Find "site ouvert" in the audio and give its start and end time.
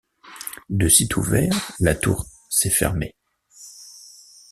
0.89-1.73